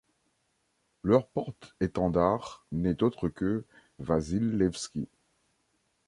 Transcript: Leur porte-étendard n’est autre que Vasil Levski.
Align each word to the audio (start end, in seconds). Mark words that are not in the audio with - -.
Leur 1.03 1.27
porte-étendard 1.27 2.65
n’est 2.71 3.03
autre 3.03 3.29
que 3.29 3.65
Vasil 3.99 4.57
Levski. 4.57 5.07